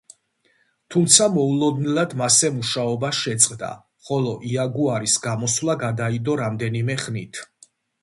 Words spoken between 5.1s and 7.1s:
გამოსვლა გადაიდო რამდენიმე